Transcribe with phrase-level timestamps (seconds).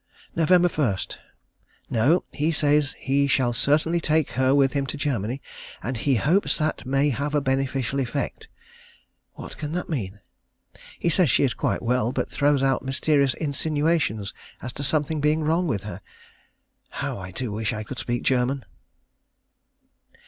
[0.35, 0.49] Nov.
[0.49, 0.97] 1.
[1.91, 2.23] No.
[2.33, 5.43] He says he shall certainly take her with him to Germany,
[5.83, 8.47] and "he hopes that may have a beneficial effect."
[9.35, 10.19] What can he mean?
[10.97, 15.43] He says she is quite well, but throws out mysterious insinuations as to something being
[15.43, 16.01] wrong with her.
[16.89, 18.65] How I do wish I could speak German.